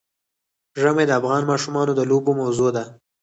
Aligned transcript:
ژمی 0.81 1.05
د 1.07 1.11
افغان 1.19 1.43
ماشومانو 1.51 1.91
د 1.95 2.01
لوبو 2.09 2.31
موضوع 2.41 2.69
ده. 2.75 2.83